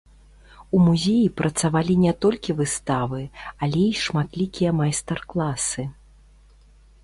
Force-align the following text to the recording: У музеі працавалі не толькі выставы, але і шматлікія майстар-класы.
У 0.77 0.77
музеі 0.85 1.27
працавалі 1.41 1.97
не 2.07 2.13
толькі 2.25 2.55
выставы, 2.63 3.21
але 3.67 3.79
і 3.93 4.03
шматлікія 4.07 4.71
майстар-класы. 4.81 5.89